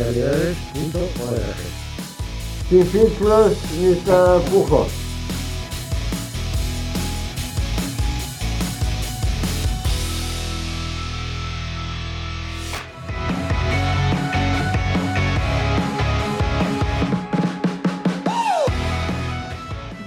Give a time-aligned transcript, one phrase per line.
[0.00, 1.42] Sin ni.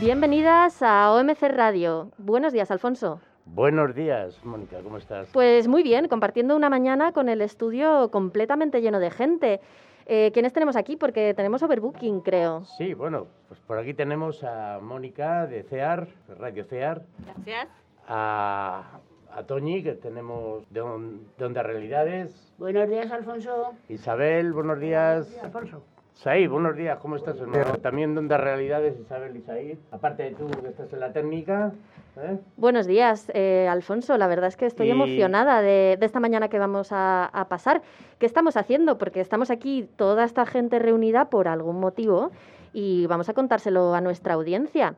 [0.02, 2.10] Bienvenidas a OMC Radio.
[2.18, 3.20] Buenos días, Alfonso.
[3.54, 5.30] Buenos días, Mónica, ¿cómo estás?
[5.32, 9.60] Pues muy bien, compartiendo una mañana con el estudio completamente lleno de gente.
[10.06, 10.98] Eh, ¿Quiénes tenemos aquí?
[10.98, 12.66] Porque tenemos overbooking, creo.
[12.78, 16.08] Sí, bueno, pues por aquí tenemos a Mónica de CEAR,
[16.40, 17.04] Radio CEAR.
[17.26, 17.68] Gracias.
[18.08, 19.00] A,
[19.32, 22.54] a Toñi, que tenemos de, on- de Onda Realidades.
[22.58, 23.74] Buenos días, Alfonso.
[23.88, 25.40] Isabel, buenos días.
[25.44, 25.84] Alfonso.
[26.14, 27.78] Said, buenos días, ¿cómo estás, hermano?
[27.82, 29.78] También de Onda Realidades, Isabel y Said.
[29.92, 31.74] Aparte de tú, que estás en la técnica.
[32.18, 32.38] ¿eh?
[32.56, 34.18] Buenos días, eh, Alfonso.
[34.18, 37.48] La verdad es que estoy Y- emocionada de, de esta mañana que vamos a, a
[37.50, 37.82] pasar.
[38.20, 38.98] ¿Qué estamos haciendo?
[38.98, 42.32] Porque estamos aquí toda esta gente reunida por algún motivo
[42.74, 44.96] y vamos a contárselo a nuestra audiencia.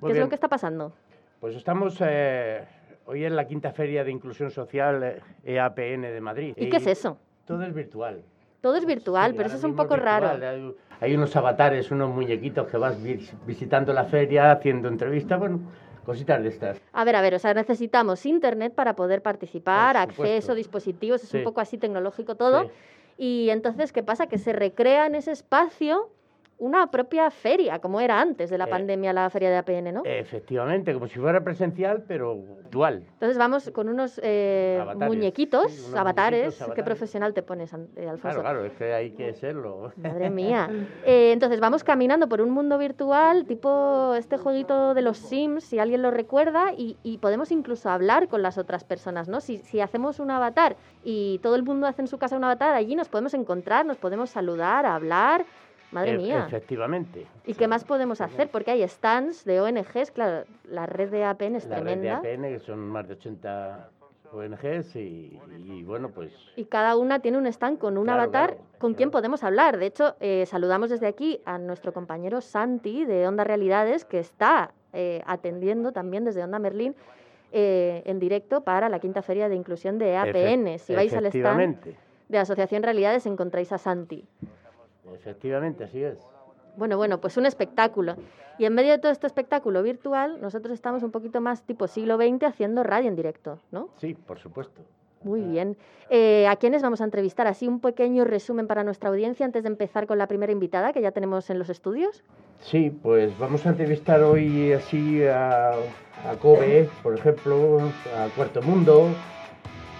[0.00, 0.92] Muy ¿Qué es lo que está pasando?
[1.40, 2.62] Pues estamos eh,
[3.06, 6.54] hoy en la quinta feria de inclusión social eh, EAPN de Madrid.
[6.56, 7.18] ¿Y qué es eso?
[7.44, 8.22] Todo es virtual.
[8.64, 10.22] Todo es virtual, Sí, pero eso es un poco virtual.
[10.40, 10.46] raro.
[10.48, 10.74] Hay,
[11.10, 15.60] hay unos avatares, unos muñequitos que vas vis- visitando la feria, haciendo entrevistas, bueno,
[16.02, 16.80] cositas de estas.
[16.94, 21.44] A ver, a ver, o sea, necesitamos internet para poder participar, acceso, dispositivos, es un
[21.44, 22.62] poco así tecnológico todo.
[22.62, 22.68] Sí.
[23.18, 24.28] Y entonces, ¿qué pasa?
[24.28, 26.08] Que se recrea en ese espacio
[26.64, 30.02] una propia feria, como era antes de la Eh, pandemia, la feria de APN, ¿no?
[30.04, 32.38] Efectivamente, como si fuera presencial, pero
[32.70, 33.04] dual.
[33.14, 36.44] Entonces vamos con unos eh, muñequitos, sí, unos avatares.
[36.54, 38.40] muñequitos, Qué profesional te pones, eh, Alfonso.
[38.40, 39.92] Claro, claro, es que hay que serlo.
[39.96, 40.68] Madre mía.
[41.06, 45.78] Eh, entonces vamos caminando por un mundo virtual, tipo este jueguito de los Sims, si
[45.78, 49.40] alguien lo recuerda, y, y podemos incluso hablar con las otras personas, ¿no?
[49.40, 52.74] Si, si hacemos un avatar y todo el mundo hace en su casa un avatar,
[52.74, 55.44] allí nos podemos encontrar, nos podemos saludar, hablar.
[55.94, 56.44] Madre E- mía.
[56.48, 57.26] Efectivamente.
[57.46, 58.48] ¿Y qué más podemos hacer?
[58.50, 62.16] Porque hay stands de ONGs, claro, la red de APN es La red de tremenda.
[62.18, 63.90] APN, que son más de 80
[64.32, 68.50] ONGs, y, y bueno, pues Y cada una tiene un stand con un Claro, avatar
[68.54, 69.20] claro, con quien claro.
[69.20, 69.78] podemos hablar.
[69.78, 74.72] De hecho, eh, saludamos desde aquí a nuestro compañero Santi de Onda Realidades, que está
[74.92, 76.96] eh, atendiendo también desde Onda Merlín
[77.52, 80.66] eh, en directo para la quinta feria de inclusión de APN.
[80.66, 81.78] efe- Si vais al stand
[82.28, 84.24] de Asociación Realidades encontráis a Santi.
[85.12, 86.18] Efectivamente, así es.
[86.76, 88.16] Bueno, bueno, pues un espectáculo.
[88.58, 92.16] Y en medio de todo este espectáculo virtual, nosotros estamos un poquito más tipo siglo
[92.16, 93.90] XX haciendo radio en directo, ¿no?
[93.96, 94.82] Sí, por supuesto.
[95.24, 95.76] Muy bien.
[96.10, 97.46] Eh, ¿A quiénes vamos a entrevistar?
[97.46, 101.00] Así un pequeño resumen para nuestra audiencia antes de empezar con la primera invitada que
[101.00, 102.22] ya tenemos en los estudios.
[102.60, 107.80] Sí, pues vamos a entrevistar hoy así a, a Kobe, por ejemplo,
[108.16, 109.08] a Cuarto Mundo,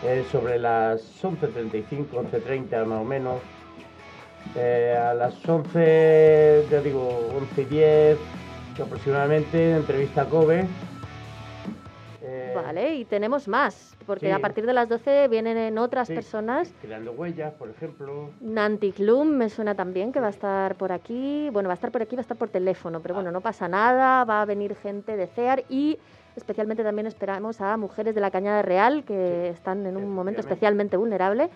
[0.04, 3.40] eh, sobre las 11.35, 11.30 más o menos.
[4.56, 8.16] Eh, a las 11, ya digo, 11.10
[8.80, 10.66] aproximadamente, entrevista a Kobe.
[12.22, 14.32] Eh, Vale, y tenemos más, porque sí.
[14.32, 16.14] a partir de las 12 vienen en otras Sí.
[16.14, 16.72] personas.
[16.80, 18.30] Creando huellas, por ejemplo.
[18.40, 21.48] Nanti Klum me suena también que va a estar por aquí.
[21.52, 23.68] Bueno, va a estar por aquí, va a estar por teléfono, pero bueno, no pasa
[23.68, 24.24] nada.
[24.24, 25.98] Va a venir gente de CEAR y
[26.36, 30.96] especialmente también esperamos a mujeres de la Cañada Real que están en un momento especialmente
[30.96, 31.50] vulnerable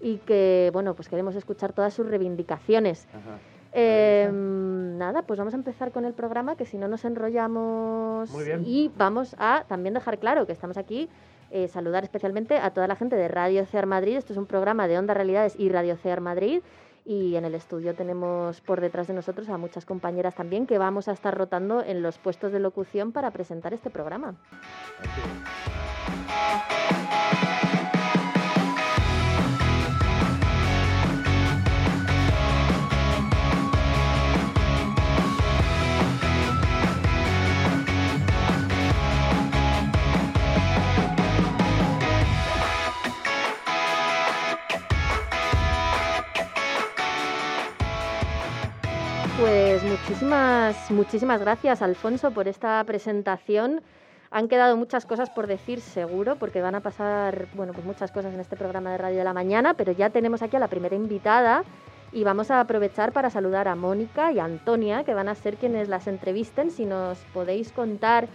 [0.00, 3.06] y que, bueno, pues queremos escuchar todas sus reivindicaciones.
[3.12, 3.38] Ajá.
[3.76, 8.30] Eh, nada, pues vamos a empezar con el programa, que si no nos enrollamos.
[8.30, 8.62] Muy bien.
[8.64, 11.08] Y vamos a también dejar claro que estamos aquí,
[11.50, 14.16] eh, saludar especialmente a toda la gente de Radio CEAR Madrid.
[14.16, 16.62] Esto es un programa de Onda Realidades y Radio CEAR Madrid.
[17.04, 21.08] Y en el estudio tenemos por detrás de nosotros a muchas compañeras también que vamos
[21.08, 24.36] a estar rotando en los puestos de locución para presentar este programa.
[25.00, 27.03] Así
[49.94, 53.80] muchísimas, muchísimas gracias, Alfonso, por esta presentación.
[54.32, 58.34] Han quedado muchas cosas por decir, seguro, porque van a pasar, bueno, pues muchas cosas
[58.34, 60.96] en este programa de Radio de la Mañana, pero ya tenemos aquí a la primera
[60.96, 61.62] invitada
[62.10, 65.56] y vamos a aprovechar para saludar a Mónica y a Antonia, que van a ser
[65.56, 66.72] quienes las entrevisten.
[66.72, 68.26] Si nos podéis contar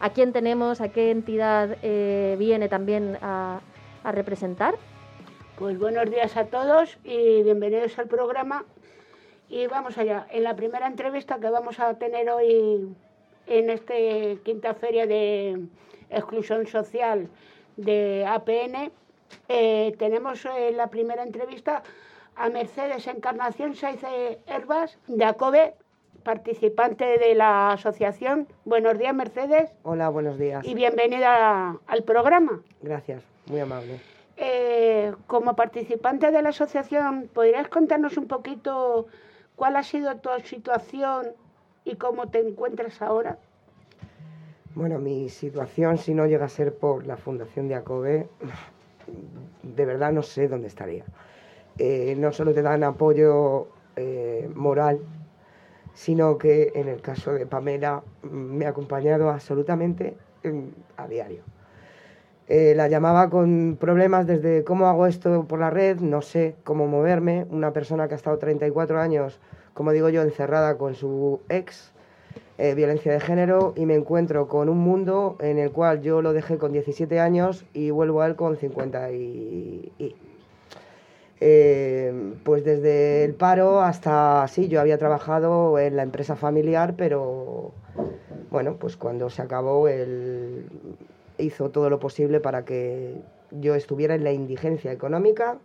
[0.00, 3.60] a quién tenemos, a qué entidad eh, viene también a,
[4.02, 4.74] a representar.
[5.56, 8.64] Pues buenos días a todos y bienvenidos al programa.
[9.48, 10.26] Y vamos allá.
[10.30, 12.88] En la primera entrevista que vamos a tener hoy
[13.46, 13.94] en esta
[14.44, 15.66] quinta feria de
[16.10, 17.28] exclusión social
[17.76, 18.90] de APN,
[19.48, 21.82] eh, tenemos en la primera entrevista
[22.34, 24.00] a Mercedes Encarnación Saiz
[24.46, 25.74] Herbas de ACOBE,
[26.24, 28.48] participante de la asociación.
[28.64, 29.70] Buenos días, Mercedes.
[29.84, 30.66] Hola, buenos días.
[30.66, 32.60] Y bienvenida al programa.
[32.82, 34.00] Gracias, muy amable.
[34.36, 39.06] Eh, como participante de la asociación, ¿podrías contarnos un poquito
[39.56, 41.28] cuál ha sido tu situación
[41.84, 43.38] y cómo te encuentras ahora?
[44.74, 48.28] Bueno, mi situación, si no llega a ser por la Fundación de ACOBE,
[49.62, 51.04] de verdad no sé dónde estaría.
[51.78, 55.00] Eh, no solo te dan apoyo eh, moral,
[55.94, 60.16] sino que en el caso de Pamela me ha acompañado absolutamente
[60.96, 61.42] a diario.
[62.48, 66.86] Eh, la llamaba con problemas desde cómo hago esto por la red, no sé cómo
[66.86, 67.46] moverme.
[67.50, 69.40] Una persona que ha estado 34 años,
[69.74, 71.92] como digo yo, encerrada con su ex,
[72.58, 76.32] eh, violencia de género, y me encuentro con un mundo en el cual yo lo
[76.32, 79.92] dejé con 17 años y vuelvo a él con 50 y...
[81.38, 87.72] Eh, pues desde el paro hasta, sí, yo había trabajado en la empresa familiar, pero
[88.50, 90.64] bueno, pues cuando se acabó el,
[91.38, 95.58] hizo todo lo posible para que yo estuviera en la indigencia económica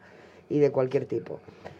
[0.49, 1.39] y de cualquier tipo.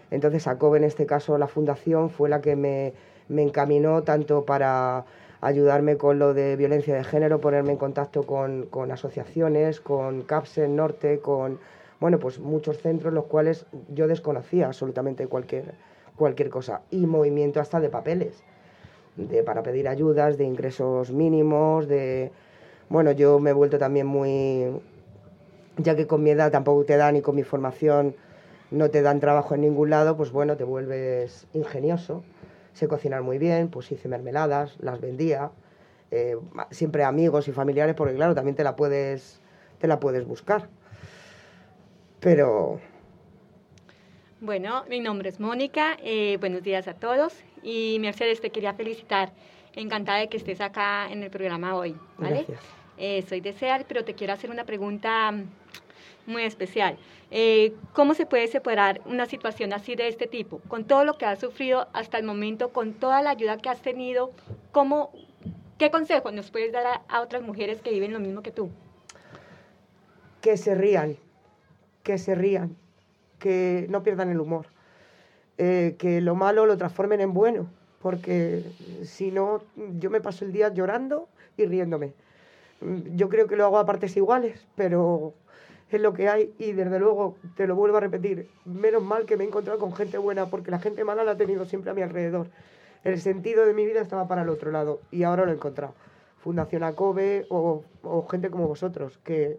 [0.10, 2.94] Entonces, ACOB, en este caso, la fundación, fue la que me,
[3.30, 5.06] encaminó tanto para
[5.40, 11.20] ayudarme con lo de violencia de género, ponerme en contacto con, asociaciones, con CAPSEN Norte,
[11.20, 11.60] con
[12.00, 15.76] bueno, pues muchos centros los cuales yo desconocía absolutamente cualquier,
[16.16, 16.82] cualquier cosa.
[16.90, 18.44] Y movimiento hasta de papeles,
[19.16, 22.32] de, para pedir ayudas, de ingresos mínimos, de
[22.92, 24.66] bueno, yo me he vuelto también muy,
[25.78, 28.16] ya que con mi edad tampoco te dan y con mi formación
[28.70, 32.22] no te dan trabajo en ningún lado, pues bueno, te vuelves ingenioso.
[32.74, 35.52] Sé cocinar muy bien, pues hice mermeladas, las vendía,
[36.12, 36.36] eh,
[36.72, 39.40] siempre amigos y familiares, porque claro, también te la puedes,
[39.80, 40.68] te la puedes buscar.
[42.20, 42.82] Pero...
[44.42, 49.32] Bueno, mi nombre es Mónica, eh, buenos días a todos y Mercedes te quería felicitar,
[49.76, 52.46] encantada de que estés acá en el programa hoy, ¿vale?
[52.48, 52.81] Gracias.
[53.04, 55.46] Eh, soy de SEAR, pero te quiero hacer una pregunta mm,
[56.28, 57.00] muy especial.
[57.32, 60.60] Eh, ¿Cómo se puede separar una situación así de este tipo?
[60.68, 63.82] Con todo lo que has sufrido hasta el momento, con toda la ayuda que has
[63.82, 64.30] tenido,
[64.72, 65.12] ¿cómo,
[65.80, 68.70] ¿qué consejo nos puedes dar a, otras mujeres que viven lo mismo que tú?
[70.40, 71.18] Que se rían,
[72.04, 72.76] que se rían,
[73.40, 74.68] que no pierdan el humor,
[75.58, 77.68] eh, que lo malo lo transformen en bueno,
[78.00, 78.64] porque
[79.06, 79.64] si no,
[79.98, 81.28] yo me paso el día llorando
[81.58, 82.14] y riéndome.
[83.16, 85.34] Yo creo que lo hago a partes iguales, pero
[85.92, 89.38] es lo que hay y desde luego te lo vuelvo a repetir, menos mal que
[89.38, 91.94] me he encontrado con gente buena porque la gente mala la he tenido siempre a
[91.94, 92.48] mi alrededor.
[93.04, 95.94] El sentido de mi vida estaba para el otro lado y ahora lo he encontrado.
[96.40, 97.84] Fundación ACOBE o,
[98.30, 99.58] gente como vosotros que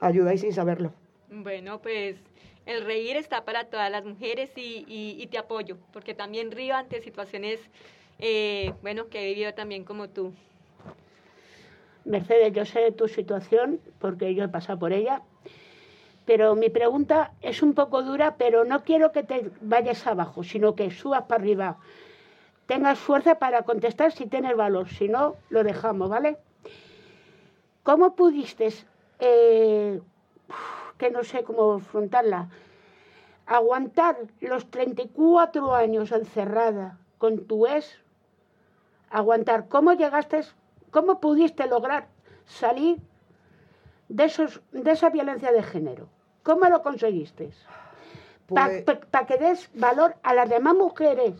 [0.00, 0.92] ayudáis sin saberlo.
[1.30, 2.16] Bueno, pues
[2.64, 7.60] el reír está para todas las mujeres y, te apoyo, porque también río ante situaciones,
[8.18, 10.32] eh, bueno, que he vivido también como tú.
[12.06, 15.22] Mercedes, yo sé tu situación porque yo he pasado por ella,
[16.24, 20.74] pero mi pregunta es un poco dura, pero no quiero que te vayas abajo, sino
[20.76, 21.78] que subas para arriba.
[22.66, 26.38] Tengas fuerza para contestar si tienes valor, si no, lo dejamos, ¿vale?
[27.82, 28.72] ¿Cómo pudiste,
[29.18, 30.00] eh,
[30.98, 32.48] que no sé cómo afrontarla,
[33.46, 38.00] aguantar los 34 años encerrada con tu ex?
[39.10, 40.42] Aguantar, ¿cómo llegaste
[40.96, 42.06] ¿Cómo pudiste lograr
[42.46, 42.96] salir
[44.08, 46.08] de, esos, de esa violencia de género?
[46.42, 47.50] ¿Cómo lo conseguiste?
[48.48, 51.34] Para pues que des valor a las demás mujeres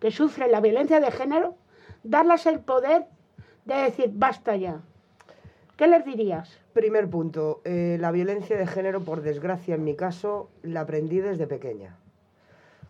[0.00, 1.54] que sufren la violencia de género,
[2.02, 3.06] darles el poder
[3.64, 4.80] de decir, basta ya.
[5.76, 6.58] ¿Qué les dirías?
[6.72, 11.46] Primer punto, eh, la violencia de género, por desgracia en mi caso, la aprendí desde
[11.46, 11.96] pequeña.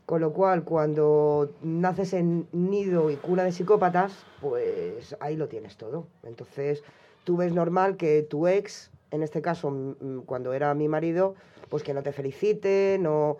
[0.06, 5.76] Con lo cual, cuando naces en nido y cuna de psicópatas, pues ahí lo tienes
[5.76, 6.06] todo.
[6.22, 6.84] Entonces,
[7.24, 11.34] tú ves normal que tu ex, en este caso, cuando era mi marido,
[11.68, 13.38] pues que no te felicite, no...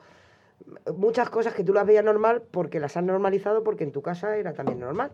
[0.96, 4.36] Muchas cosas que tú las veías normal porque las has normalizado porque en tu casa
[4.36, 5.12] era también normal.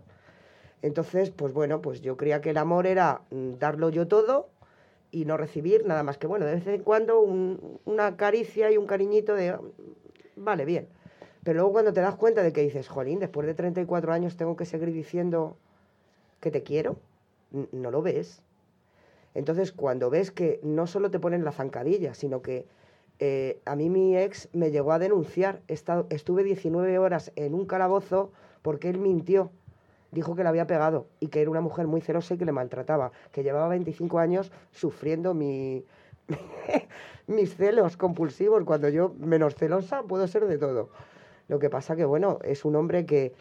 [0.81, 4.49] Entonces, pues bueno, pues yo creía que el amor era mm, darlo yo todo
[5.11, 8.87] y no recibir nada más que, bueno, de vez en cuando una caricia y un
[8.87, 9.59] cariñito de,
[10.37, 10.89] vale, bien.
[11.45, 14.57] Pero luego cuando te das cuenta de que dices, jolín, después de 34 años tengo
[14.57, 15.57] que seguir diciendo
[16.41, 16.97] que te quiero,
[17.73, 18.43] no lo ves.
[19.35, 22.67] Entonces cuando ves que no solo te ponen la zancadilla, sino que
[23.19, 28.33] eh, a mí mi ex me llegó a denunciar, estuve 19 horas en un calabozo
[28.63, 29.51] porque él mintió,
[30.13, 32.53] dijo que le había pegado y que era una mujer muy celosa y que le
[32.53, 35.85] maltrataba, que llevaba 25 años sufriendo mi,
[37.27, 38.63] mis celos compulsivos.
[38.65, 40.91] Cuando yo menos celosa puedo ser de todo.
[41.53, 43.35] Lo que pasa que, bueno, es un hombre que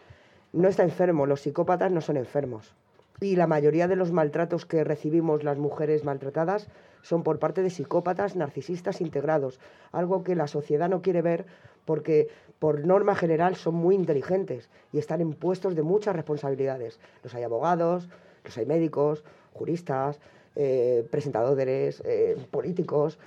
[0.51, 1.25] no está enfermo.
[1.25, 2.75] Los psicópatas no son enfermos.
[3.21, 6.67] Y la mayoría de los maltratos que recibimos las mujeres maltratadas
[7.03, 9.61] son por parte de psicópatas narcisistas integrados,
[9.93, 11.45] algo que la sociedad no quiere ver
[11.85, 12.27] porque
[12.59, 16.99] por norma general son muy inteligentes y están en puestos de muchas responsabilidades.
[17.23, 18.09] Los hay abogados,
[18.43, 20.19] los hay médicos, juristas,
[20.57, 23.17] eh, presentadores, eh, políticos,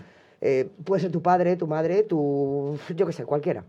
[0.42, 3.64] eh, puede ser tu padre, tu madre, tu, yo qué sé, cualquiera.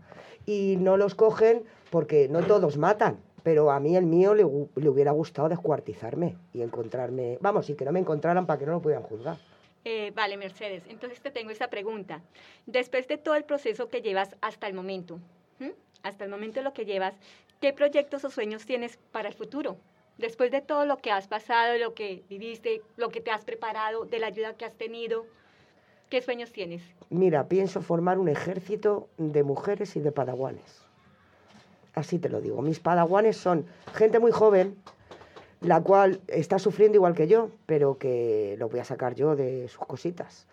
[0.46, 4.88] Y no los cogen porque no todos matan, pero a mí el mío le, le,
[4.88, 8.80] hubiera gustado descuartizarme y encontrarme, vamos, y que no me encontraran para que no lo
[8.80, 9.36] pudieran juzgar.
[10.14, 12.22] vale, Mercedes, entonces te tengo esta pregunta.
[12.66, 15.20] Después de todo el proceso que llevas hasta el momento,
[16.02, 17.14] hasta el momento lo que llevas,
[17.60, 19.76] ¿qué proyectos o sueños tienes para el futuro?
[20.18, 24.04] Después de todo lo que has pasado, lo que viviste, lo que te has preparado,
[24.04, 25.26] de la ayuda que has tenido,
[26.08, 26.82] ¿qué sueños tienes?
[27.10, 30.82] Mira, pienso formar un ejército de mujeres y de padawanes.
[31.94, 32.60] Así te lo digo.
[32.62, 34.76] Mis padawanes son gente muy joven,
[35.60, 39.68] la cual está sufriendo igual que yo, pero que lo voy a sacar yo de
[39.68, 40.46] sus cositas.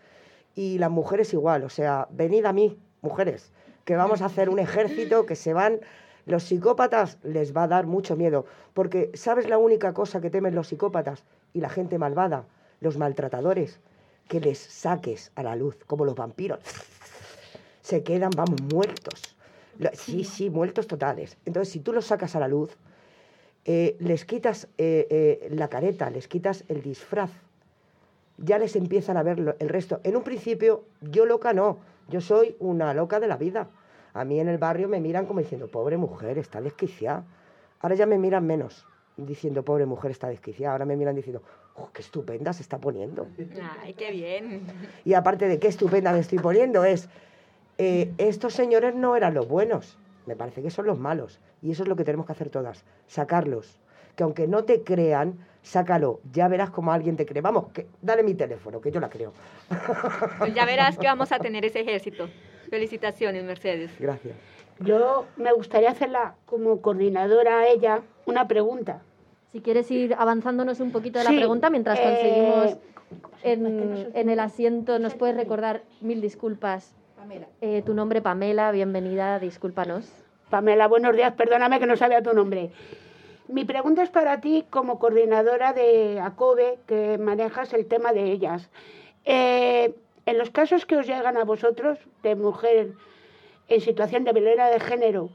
[0.56, 3.52] Y las mujeres igual, o sea, venid a mí, mujeres,
[3.86, 5.82] que vamos a hacer un ejército que se van
[6.26, 10.56] los psicópatas les va a dar mucho miedo, porque ¿sabes la única cosa que temen
[10.56, 12.46] los psicópatas y la gente malvada,
[12.80, 13.82] los maltratadores?
[14.28, 16.60] Que les saques a la luz, como los vampiros.
[17.82, 19.36] Se quedan, vamos, muertos.
[19.94, 21.38] Sí, sí, muertos totales.
[21.46, 22.78] Entonces, si tú los sacas a la luz,
[23.66, 27.32] eh, les quitas eh, eh, la careta, les quitas el disfraz,
[28.38, 30.02] ya les empiezan a ver el resto.
[30.04, 33.70] En un principio, yo loca no, yo soy una loca de la vida.
[34.14, 37.26] A mí en el barrio me miran como diciendo, pobre mujer, está desquiciada.
[37.80, 38.86] Ahora ya me miran menos,
[39.18, 40.74] diciendo, pobre mujer, está desquiciada.
[40.74, 41.42] Ahora me miran diciendo,
[41.76, 43.28] oh, qué estupenda se está poniendo.
[43.82, 44.64] Ay, qué bien.
[45.06, 47.10] Y aparte de qué estupenda me estoy poniendo, es,
[47.78, 51.40] eh, estos señores no eran los buenos, me parece que son los malos.
[51.62, 53.80] Y eso es lo que tenemos que hacer todas, sacarlos.
[54.16, 56.20] Que aunque no te crean, sácalo.
[56.32, 57.42] Ya verás cómo alguien te cree.
[57.42, 59.34] Vamos, que, dale mi teléfono, que yo la creo.
[60.38, 62.30] Pues ya verás que vamos a tener ese ejército.
[62.70, 63.92] Felicitaciones, Mercedes.
[64.00, 64.36] Gracias.
[64.80, 69.02] Yo me gustaría hacerla como coordinadora a ella una pregunta.
[69.52, 72.78] Si quieres ir avanzándonos un poquito de la pregunta mientras eh, conseguimos
[73.44, 76.96] en, el asiento, nos puedes recordar mil disculpas.
[77.16, 77.48] Pamela.
[77.62, 80.12] Eh, tu nombre, Pamela, bienvenida, discúlpanos.
[80.50, 82.72] Pamela, buenos días, perdóname que no sabía tu nombre.
[83.48, 88.70] Mi pregunta es para ti como coordinadora de ACOBE, que manejas el tema de ellas.
[89.26, 89.94] Eh,
[90.26, 92.94] en los casos que os llegan a vosotros de mujer
[93.68, 95.30] en situación de violencia de género,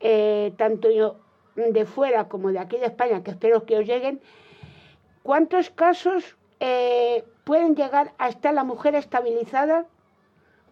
[0.00, 0.88] eh, tanto
[1.56, 4.20] de fuera como de aquí de España, que espero que os lleguen,
[5.22, 9.86] ¿cuántos casos eh, pueden llegar a estar la mujer estabilizada?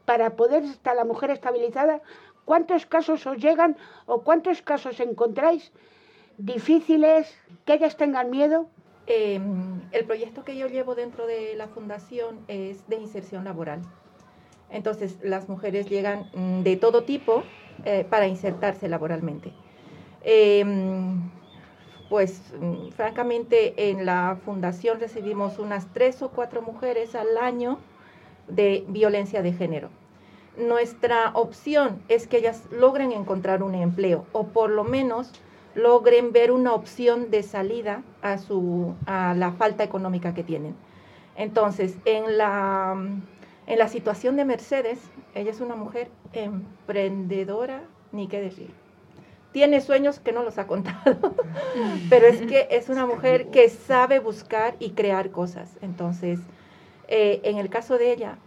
[0.04, 2.00] Para poder estar la mujer estabilizada,
[2.44, 5.72] ¿cuántos casos os llegan o cuántos casos encontráis
[6.38, 8.66] difíciles, que ellas tengan miedo?
[9.06, 13.82] Em, el proyecto que yo llevo dentro de la fundación es de inserción laboral.
[14.70, 17.42] Entonces, las mujeres llegan mm, de todo tipo
[17.84, 19.52] eh, para insertarse laboralmente.
[20.22, 21.30] Em,
[22.08, 27.78] pues, mm, francamente, en la fundación recibimos unas tres o cuatro mujeres al año
[28.48, 29.88] de violencia de género.
[30.56, 35.32] Nuestra opción es que ellas logren encontrar un empleo o por lo menos
[35.74, 40.74] logren ver una opción de salida a, su, a la falta económica que tienen.
[41.36, 42.96] Entonces, en la,
[43.66, 45.00] en la situación de Mercedes,
[45.34, 48.79] ella es una mujer emprendedora, ni qué decir.
[49.52, 51.34] Tiene sueños que no los ha contado,
[52.08, 55.76] pero es que es una mujer que sabe buscar y crear cosas.
[55.82, 56.38] Entonces,
[57.08, 58.38] eh, en el caso de ella,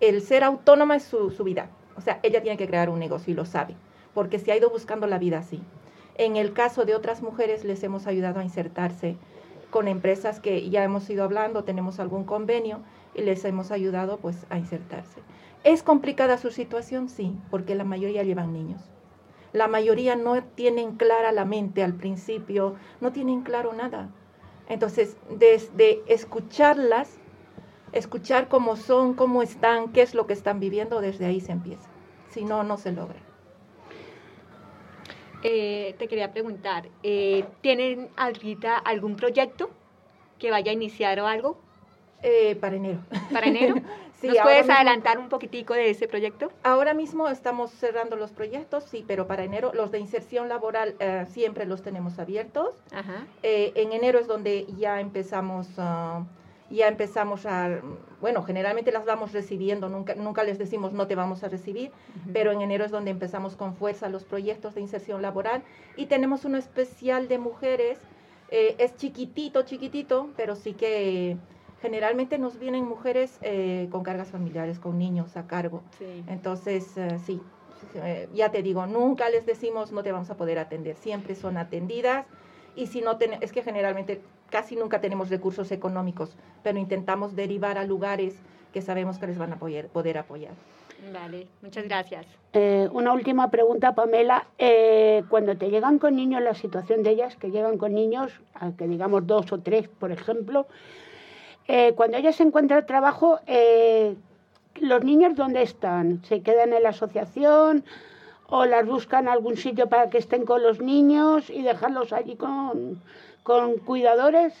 [0.00, 1.70] el ser autónoma es su, su vida.
[1.96, 3.74] O sea, ella tiene que crear un negocio y lo sabe,
[4.14, 5.60] porque se ha ido buscando la vida así.
[6.16, 9.16] En el caso de otras mujeres les hemos ayudado a insertarse
[9.70, 12.80] con empresas que ya hemos ido hablando, tenemos algún convenio
[13.14, 15.20] y les hemos ayudado pues a insertarse.
[15.64, 17.08] ¿Es complicada su situación?
[17.08, 18.80] Sí, porque la mayoría llevan niños.
[19.58, 24.08] La mayoría no tienen clara la mente al principio, no tienen claro nada.
[24.68, 27.18] Entonces, desde escucharlas,
[27.90, 31.88] escuchar cómo son, cómo están, qué es lo que están viviendo, desde ahí se empieza.
[32.30, 33.18] Si no, no se logra.
[35.42, 39.70] Eh, te quería preguntar, eh, ¿tienen ahorita algún proyecto
[40.38, 41.58] que vaya a iniciar o algo?
[42.22, 43.00] Eh, para enero.
[43.32, 43.74] ¿Para enero?
[44.20, 46.50] sí, ¿Nos puedes adelantar un poquitico de ese proyecto?
[46.62, 50.94] Ahora mismo estamos cerrando los proyectos, sí, pero para enero los de inserción laboral
[51.28, 52.74] siempre los tenemos abiertos.
[52.92, 53.26] Ajá.
[53.42, 56.24] en enero es donde ya empezamos, ah,
[56.70, 57.80] ya empezamos a,
[58.20, 61.90] bueno, generalmente las vamos recibiendo, nunca, nunca les decimos no te vamos a recibir,
[62.32, 65.62] pero en enero es donde empezamos con fuerza los proyectos de inserción laboral
[65.96, 67.98] y tenemos uno especial de mujeres,
[68.50, 71.36] eh, es chiquitito, chiquitito, pero sí que
[71.80, 75.82] generalmente nos vienen mujeres eh, con cargas familiares, con niños a cargo.
[76.26, 77.40] Entonces, eh, sí,
[78.34, 82.26] ya te digo, nunca les decimos no te vamos a poder atender, siempre son atendidas
[82.74, 84.20] y si no, es que generalmente
[84.50, 88.36] casi nunca tenemos recursos económicos, pero intentamos derivar a lugares
[88.72, 90.52] que sabemos que les van a poder, poder apoyar.
[91.12, 92.26] Vale, muchas gracias.
[92.52, 94.46] Eh, una última pregunta, Pamela.
[94.58, 98.32] Eh, cuando te llegan con niños, la situación de ellas, que llegan con niños,
[98.76, 100.66] que digamos dos o tres, por ejemplo,
[101.68, 103.38] eh, cuando ellas se encuentran trabajo,
[104.80, 106.24] ¿los niños dónde están?
[106.24, 107.84] ¿Se quedan en la asociación?
[108.48, 113.00] ¿O las buscan algún sitio para que estén con los niños y dejarlos allí con,
[113.42, 114.54] con cuidadores?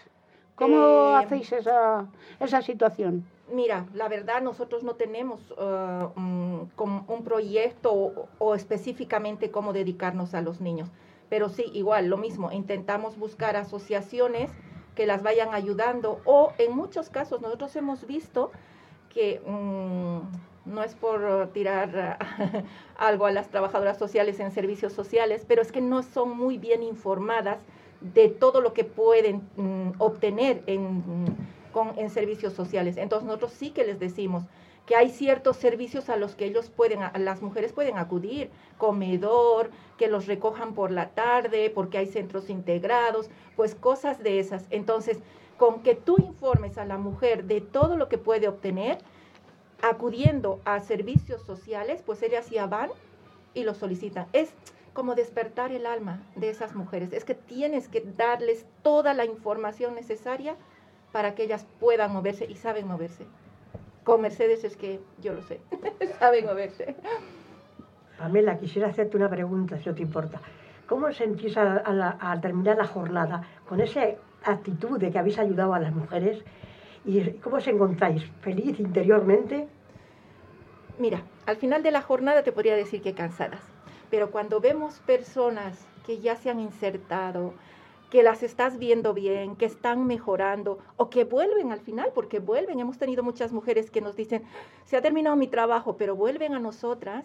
[0.58, 2.06] ¿Cómo eh, hacéis esa,
[2.40, 3.24] esa situación?
[3.50, 10.42] Mira, la verdad nosotros no tenemos uh, un, un, proyecto o, específicamente cómo dedicarnos a
[10.42, 10.90] los niños,
[11.30, 14.50] pero sí, igual, lo mismo, intentamos buscar asociaciones
[14.98, 18.50] que las vayan ayudando o en muchos casos nosotros hemos visto
[19.14, 20.18] que mm,
[20.64, 22.18] no es por tirar
[22.98, 26.82] algo a las trabajadoras sociales en servicios sociales, pero es que no son muy bien
[26.82, 27.60] informadas
[28.00, 31.04] de todo lo que pueden mm, obtener en,
[31.70, 32.96] con, en servicios sociales.
[32.96, 34.42] Entonces nosotros sí que les decimos
[34.88, 40.08] que hay ciertos servicios a los que ellos pueden, las mujeres pueden acudir, comedor, que
[40.08, 44.64] los recojan por la tarde, porque hay centros integrados, pues cosas de esas.
[44.70, 45.18] Entonces,
[45.58, 48.96] con que tú informes a la mujer de todo lo que puede obtener,
[49.82, 52.88] acudiendo a servicios sociales, pues ellas ya van
[53.52, 54.26] y lo solicitan.
[54.32, 54.54] Es
[54.94, 57.12] como despertar el alma de esas mujeres.
[57.12, 60.56] Es que tienes que darles toda la información necesaria
[61.12, 63.26] para que ellas puedan moverse y saben moverse.
[64.08, 65.60] Con Mercedes es que yo lo sé,
[66.18, 66.96] saben moverse.
[68.16, 70.40] Pamela, quisiera hacerte una pregunta, si no te importa.
[70.86, 74.06] ¿Cómo sentís al terminar la jornada con esa
[74.44, 76.42] actitud de que habéis ayudado a las mujeres?
[77.04, 78.24] ¿Y cómo os encontráis?
[78.40, 79.68] ¿Feliz interiormente?
[80.98, 83.60] Mira, al final de la jornada te podría decir que cansadas
[84.10, 87.54] pero cuando vemos personas que ya se han insertado,
[88.10, 92.80] que las estás viendo bien, que están mejorando o que vuelven al final, porque vuelven.
[92.80, 94.44] Hemos tenido muchas mujeres que nos dicen,
[94.84, 97.24] se ha terminado mi trabajo, pero vuelven a nosotras,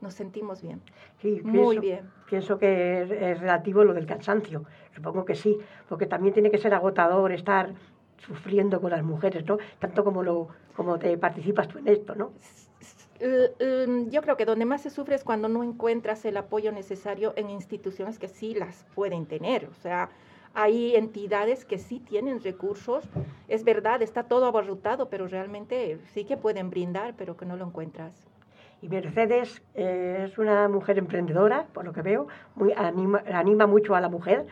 [0.00, 0.80] nos sentimos bien.
[1.20, 2.10] Sí, muy bien.
[2.28, 4.64] Pienso que es, relativo lo del cansancio.
[4.94, 7.72] Supongo que sí, porque también tiene que ser agotador estar
[8.18, 9.58] sufriendo con las mujeres, ¿no?
[9.78, 12.32] Tanto como, lo, como te participas tú en esto, ¿no?
[13.20, 17.32] Em, yo creo que donde más se sufre es cuando no encuentras el apoyo necesario
[17.36, 19.66] en instituciones que sí las pueden tener.
[19.66, 20.10] O sea,
[20.52, 23.04] hay entidades que sí tienen recursos.
[23.48, 27.66] Es verdad, está todo abarrotado, pero realmente sí que pueden brindar, pero que no lo
[27.66, 28.12] encuentras.
[28.82, 34.00] Y Mercedes eh, es una mujer emprendedora, por lo que veo, muy anima mucho a
[34.00, 34.46] la mujer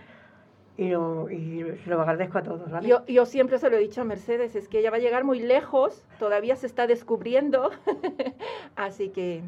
[0.77, 2.85] y lo, y lo agradezco a todos.
[2.85, 5.25] Yo, yo siempre se lo he dicho a Mercedes, es que ella va a llegar
[5.25, 7.71] muy lejos, todavía se está descubriendo,
[8.77, 9.43] así que...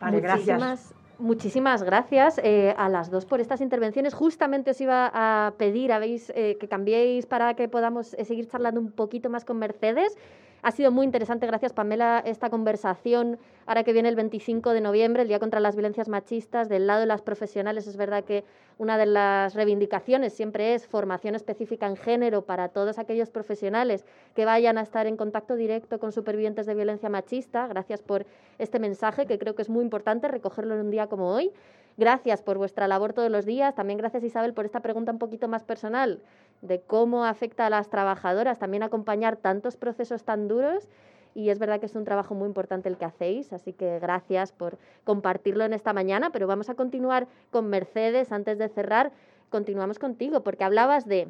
[0.00, 0.94] Vale, gracias.
[1.18, 4.12] Muchísimas gracias eh, a las dos por estas intervenciones.
[4.12, 8.80] Justamente os iba a pedir habéis, eh, que cambiéis para que podamos eh, seguir charlando
[8.80, 10.16] un poquito más con Mercedes.
[10.64, 13.40] Ha sido muy interesante, gracias Pamela, esta conversación.
[13.66, 17.00] Ahora que viene el 25 de noviembre, el Día contra las Violencias Machistas, del lado
[17.00, 18.44] de las profesionales, es verdad que
[18.78, 24.04] una de las reivindicaciones siempre es formación específica en género para todos aquellos profesionales
[24.36, 27.66] que vayan a estar en contacto directo con supervivientes de violencia machista.
[27.66, 28.24] Gracias por
[28.60, 31.50] este mensaje, que creo que es muy importante recogerlo en un día como hoy.
[31.96, 33.74] Gracias por vuestra labor todos los días.
[33.74, 36.20] También gracias Isabel por esta pregunta un poquito más personal
[36.62, 40.88] de cómo afecta a las trabajadoras también acompañar tantos procesos tan duros
[41.34, 44.52] y es verdad que es un trabajo muy importante el que hacéis, así que gracias
[44.52, 49.12] por compartirlo en esta mañana, pero vamos a continuar con Mercedes antes de cerrar.
[49.48, 51.28] Continuamos contigo porque hablabas de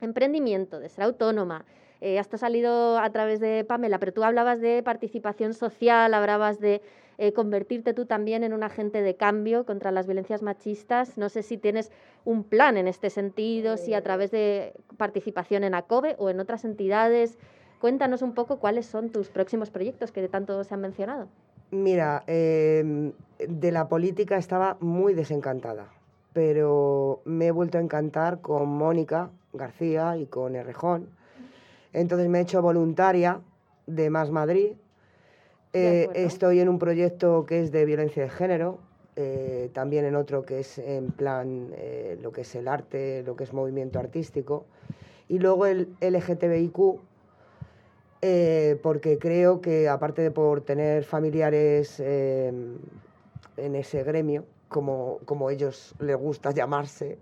[0.00, 1.64] emprendimiento, de ser autónoma.
[2.00, 6.60] Eh, esto ha salido a través de Pamela, pero tú hablabas de participación social, hablabas
[6.60, 6.80] de
[7.20, 11.18] eh, convertirte tú también en un agente de cambio contra las violencias machistas.
[11.18, 11.90] No sé si tienes
[12.24, 16.64] un plan en este sentido, si a través de participación en ACOBE o en otras
[16.64, 17.36] entidades.
[17.80, 21.28] Cuéntanos un poco cuáles son tus próximos proyectos que de tanto se han mencionado.
[21.70, 25.88] Mira, em, de la política estaba muy desencantada,
[26.32, 31.10] pero me he vuelto a encantar con Mónica García y con Errejón.
[31.92, 33.40] Entonces me he hecho voluntaria
[33.86, 34.72] de Más Madrid
[35.72, 38.78] eh, estoy en un proyecto que es de violencia de género,
[39.16, 43.36] eh, también en otro que es en plan eh, lo que es el arte, lo
[43.36, 44.64] que es movimiento artístico.
[45.28, 47.00] Y luego el LGTBIQ,
[48.22, 52.50] eh, porque creo que aparte de por tener familiares eh,
[53.56, 57.18] en ese gremio, como, como ellos les gusta llamarse,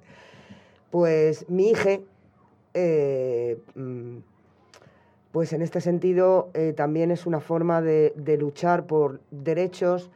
[0.90, 1.98] pues mi hija,
[2.74, 4.18] eh, mm,
[5.36, 10.10] pues en este sentido también es una forma de, de luchar por derechos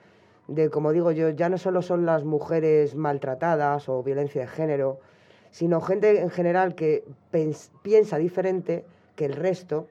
[0.48, 4.98] de, como digo yo, ya no solo son las mujeres maltratadas o violencia de género,
[5.50, 7.04] sino gente en general que
[7.82, 9.88] piensa diferente que el resto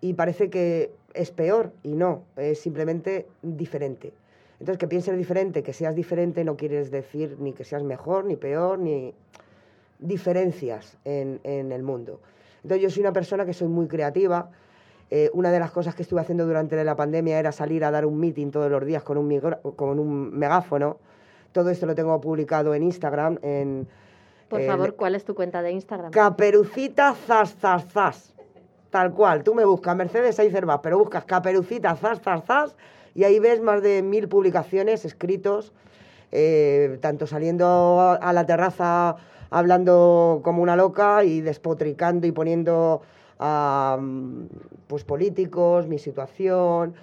[0.00, 4.14] y parece que es peor y no, es simplemente diferente.
[4.60, 8.36] Entonces, que pienses diferente, que seas diferente, no quieres decir ni que seas mejor, ni
[8.36, 9.12] peor, ni
[9.98, 12.20] diferencias en, el mundo.
[12.64, 14.50] Entonces, yo soy una persona que soy muy creativa.
[15.10, 18.04] Eh, una de las cosas que estuve haciendo durante la pandemia era salir a dar
[18.04, 19.38] un meeting todos los días con un,
[19.76, 20.98] con un megáfono.
[21.52, 23.86] Todo esto lo tengo publicado en Instagram, en
[24.48, 26.10] por favor, ¿cuál es tu cuenta de Instagram?
[26.12, 28.34] Caperucita Zas Zas Zas.
[28.90, 29.42] Tal cual.
[29.42, 32.76] Tú me buscas Mercedes Cervas, pero buscas Caperucita Zas Zas Zas
[33.14, 35.72] y ahí ves más de mil publicaciones, escritos,
[36.30, 39.16] eh, tanto saliendo a la terraza
[39.50, 43.02] hablando como una loca y despotricando y poniendo
[43.38, 43.98] a
[44.86, 46.94] pues, políticos, mi situación,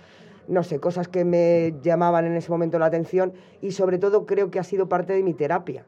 [0.48, 4.52] no sé, cosas que me llamaban en ese momento la atención y sobre todo creo
[4.52, 5.86] que ha sido parte de mi terapia.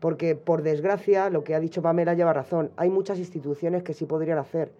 [0.00, 4.04] Porque por desgracia, lo que ha dicho Pamela lleva razón, hay muchas instituciones que sí
[4.04, 4.72] podrían hacer,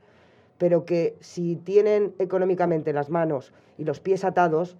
[0.59, 4.77] pero que si tienen económicamente las manos y los pies atados,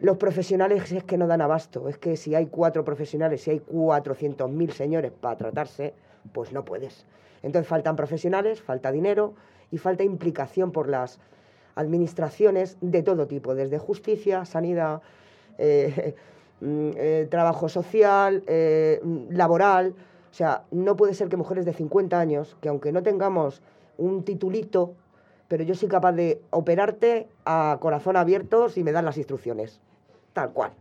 [0.00, 3.60] los profesionales es que no dan abasto, es que si hay cuatro profesionales, si hay
[3.60, 5.94] 400.000 señores para tratarse,
[6.32, 7.06] pues no puedes.
[7.42, 9.34] Entonces faltan profesionales, falta dinero
[9.70, 11.18] y falta implicación por las
[11.74, 15.00] administraciones de todo tipo, desde justicia, sanidad,
[15.56, 16.14] eh,
[16.60, 19.94] Mm, eh, trabajo social, eh, mm, laboral.
[20.30, 23.62] O sea, no puede ser que mujeres de 50 años, que aunque no tengamos
[24.00, 24.94] un titulito,
[25.48, 29.80] pero yo soy capaz de operarte a corazón abierto si me dan las instrucciones.
[30.32, 30.72] Tal cual.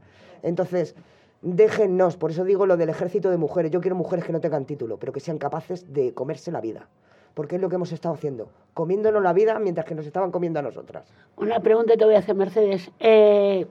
[0.41, 0.95] Entonces,
[1.41, 3.71] déjennos, por eso digo lo del ejército de mujeres.
[3.71, 6.87] Yo quiero mujeres que no tengan título, pero que sean capaces de comerse la vida
[7.33, 10.59] porque es lo que hemos estado haciendo, comiéndonos la vida mientras que nos estaban comiendo
[10.59, 11.05] a nosotras.
[11.37, 12.91] Una pregunta te voy a hacer, Mercedes.
[12.99, 13.65] Eh,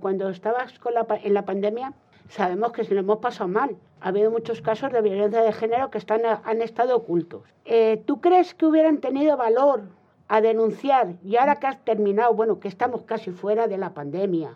[0.00, 0.74] cuando estabas
[1.22, 1.94] en la pandemia,
[2.28, 3.76] sabemos que se lo hemos pasado mal.
[4.06, 7.42] Ha habido muchos casos de violencia de género que están, han estado ocultos.
[7.64, 9.82] Eh, ¿Tú crees que hubieran tenido valor
[10.28, 14.54] a denunciar y ahora que has terminado, bueno, que estamos casi fuera de la pandemia,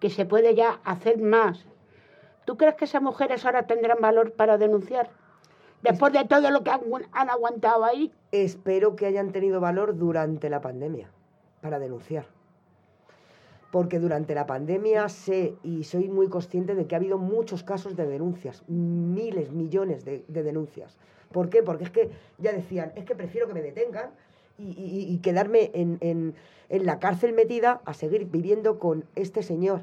[0.00, 1.64] que se puede ya hacer más?
[2.44, 5.08] ¿Tú crees que esas mujeres ahora tendrán valor para denunciar?
[5.80, 8.12] después de todo lo que han, aguantado ahí.
[8.32, 11.08] Espero que hayan tenido valor durante la pandemia
[11.62, 12.26] para denunciar.
[13.74, 17.96] Porque durante la pandemia sé y soy muy consciente de que ha habido muchos casos
[17.96, 20.96] de denuncias, miles, millones de, denuncias.
[21.32, 21.64] ¿Por qué?
[21.64, 24.10] Porque es que ya decían, es que prefiero que me detengan
[24.58, 29.82] y, quedarme en, en la cárcel metida a seguir viviendo con este señor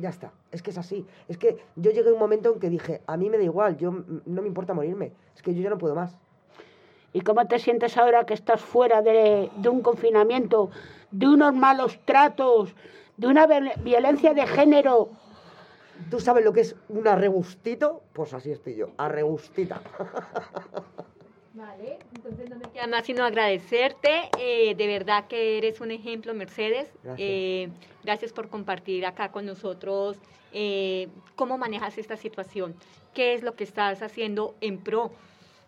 [0.00, 0.32] ya está.
[0.52, 1.04] Es que es así.
[1.28, 3.76] Es que yo llegué a un momento en que dije, a mí me da igual,
[3.76, 3.90] yo
[4.24, 5.12] no me importa morirme.
[5.34, 6.16] Es que yo ya no puedo más.
[7.16, 10.70] ¿Y cómo te sientes ahora que estás fuera de, un confinamiento,
[11.14, 12.74] de unos malos tratos,
[13.16, 15.10] de una violencia de género?
[16.10, 18.02] ¿Tú sabes lo que es un arregustito?
[18.12, 19.80] Pues así estoy yo, arregustita.
[21.54, 24.28] Vale, entonces no me queda más sino agradecerte.
[24.40, 26.88] Eh, de verdad que eres un ejemplo, Mercedes.
[27.04, 27.68] Gracias, eh,
[28.02, 30.18] gracias por compartir acá con nosotros
[30.52, 32.74] eh, cómo manejas esta situación,
[33.12, 35.12] qué es lo que estás haciendo en pro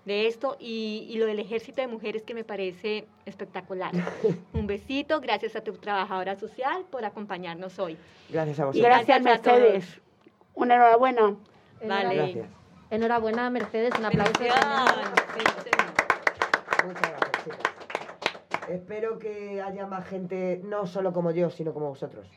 [0.07, 3.93] de esto y, lo del ejército de mujeres que me parece espectacular.
[4.55, 7.99] Un besito, gracias a tu trabajadora social por acompañarnos hoy.
[8.31, 8.81] Gracias a vosotros.
[8.81, 10.01] Y gracias, Mercedes.
[10.55, 11.37] Una enhorabuena.
[11.85, 12.15] Vale.
[12.15, 12.49] Gracias.
[12.89, 14.33] Enhorabuena, Mercedes, un aplauso.
[16.87, 17.59] Muchas gracias,
[18.71, 22.29] Espero que haya más gente, no solo como yo, sino como vosotros.